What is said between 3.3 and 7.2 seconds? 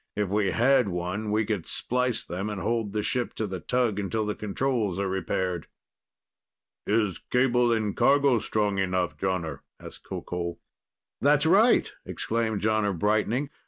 to the tug until the controls are repaired." "Is